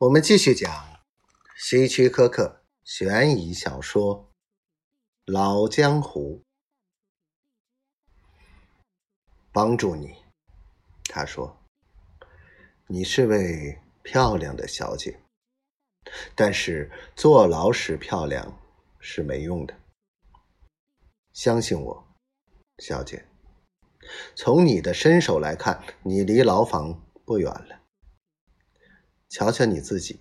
[0.00, 1.00] 我们继续讲
[1.56, 4.30] 希区柯克悬疑小说
[5.32, 6.42] 《老江湖》。
[9.50, 10.14] 帮助你，
[11.04, 11.56] 他说
[12.88, 15.18] ：“你是位漂亮的小姐，
[16.34, 18.60] 但是坐牢时漂亮
[19.00, 19.74] 是没用的。
[21.32, 22.06] 相信我，
[22.80, 23.26] 小姐。
[24.34, 27.80] 从你的身手来看，你离牢房不远了。”
[29.28, 30.20] 瞧瞧你自己，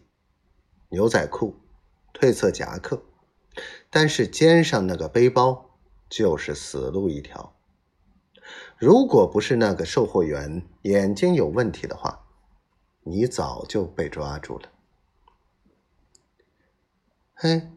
[0.90, 1.56] 牛仔裤、
[2.14, 3.04] 褪色夹克，
[3.90, 5.78] 但是肩上那个背包
[6.10, 7.56] 就是死路一条。
[8.78, 12.28] 如果不是那个售货员眼睛有问题的话，
[13.04, 14.70] 你早就被抓住了。
[17.34, 17.70] 嘿，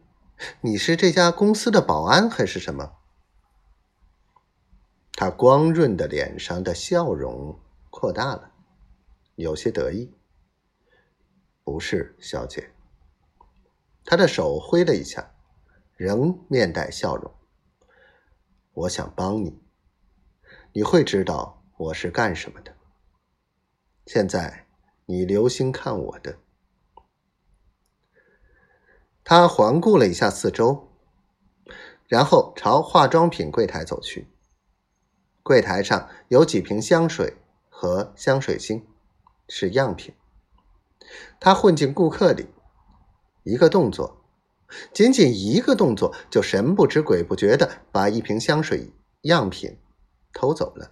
[0.61, 2.97] 你是这家公司的保安还是什么？
[5.13, 7.59] 他光润的脸上的笑容
[7.89, 8.51] 扩大了，
[9.35, 10.13] 有些得意。
[11.79, 12.71] 是，小姐。
[14.05, 15.35] 他的手挥了一下，
[15.95, 17.31] 仍面带笑容。
[18.73, 19.61] 我想帮你，
[20.73, 22.75] 你会知道我是干什么的。
[24.05, 24.67] 现在，
[25.05, 26.39] 你留心看我的。
[29.23, 30.91] 他环顾了一下四周，
[32.07, 34.27] 然后朝化妆品柜台走去。
[35.43, 37.37] 柜台上有几瓶香水
[37.69, 38.87] 和香水精，
[39.47, 40.15] 是样品。
[41.39, 42.47] 他混进顾客里，
[43.43, 44.23] 一个动作，
[44.93, 49.77] 仅仅一个动作，就神不知鬼不觉的把一瓶香水样品
[50.33, 50.91] 偷走了。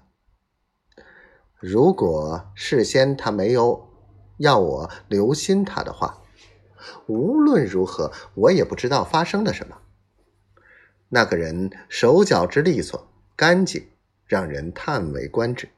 [1.60, 3.90] 如果事先他没有
[4.38, 6.22] 要我留心他的话，
[7.08, 9.78] 无论如何，我也不知道发生了什么。
[11.10, 13.88] 那个人手脚之利索、干净，
[14.26, 15.70] 让人叹为观止。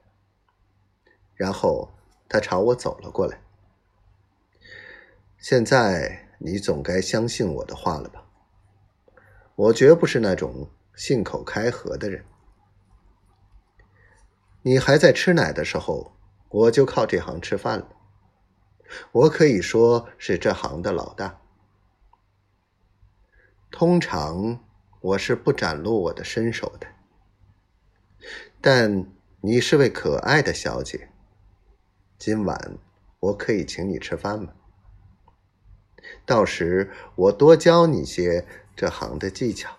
[1.36, 1.90] 然后
[2.28, 3.42] 他朝我走了过来。
[5.42, 8.26] 现在你总该相信我的话了吧？
[9.56, 12.26] 我绝不是那种信口开河的人。
[14.64, 16.12] 你还在吃奶的时候，
[16.50, 17.88] 我就靠这行吃饭了。
[19.14, 21.40] 我可以说是这行的老大。
[23.72, 24.62] 通常
[25.00, 26.88] 我是不展露我的身手的，
[28.60, 31.10] 但你是位可爱的小姐，
[32.18, 32.78] 今晚
[33.22, 34.54] 我可以请你吃饭吗？
[36.30, 38.46] 到时我多教你些
[38.76, 39.78] 这行的技巧。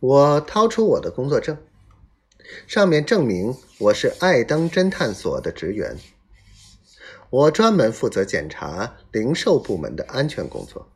[0.00, 1.58] 我掏出我的工作证，
[2.66, 5.98] 上面证明我是爱登侦探所的职员。
[7.28, 10.88] 我专门负责检查零售部门的安全工作，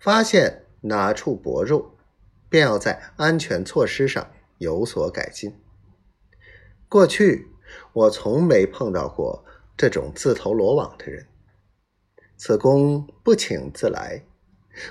[0.00, 1.94] 发现哪处薄弱，
[2.48, 5.54] 便要在安全措施上有所改进。
[6.88, 7.46] 过去
[7.92, 9.44] 我从没碰到过。
[9.80, 11.26] 这种自投罗网的人，
[12.36, 14.22] 此公不请自来，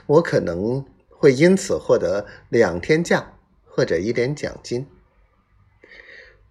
[0.07, 3.31] 我可能会因此获得两天假
[3.63, 4.87] 或者一点奖金。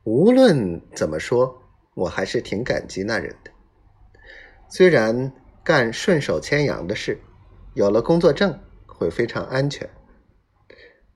[0.04, 1.60] 无论怎么说，
[1.94, 3.50] 我还是挺感激那人的。
[4.68, 5.32] 虽然
[5.64, 7.20] 干顺手牵羊的事，
[7.74, 8.56] 有了工作证
[8.86, 9.90] 会非常安全，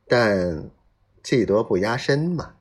[0.09, 0.73] 但
[1.23, 2.57] 技多不压身嘛。